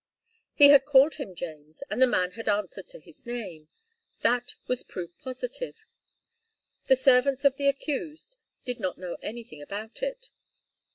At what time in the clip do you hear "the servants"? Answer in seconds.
6.87-7.45